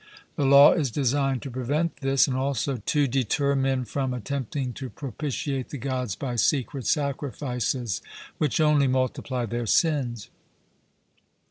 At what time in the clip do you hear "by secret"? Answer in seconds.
6.15-6.87